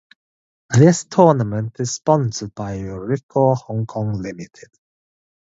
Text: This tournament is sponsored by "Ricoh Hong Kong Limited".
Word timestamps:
This 0.71 1.03
tournament 1.05 1.79
is 1.79 1.93
sponsored 1.93 2.55
by 2.55 2.79
"Ricoh 2.79 3.55
Hong 3.55 3.85
Kong 3.85 4.19
Limited". 4.19 4.71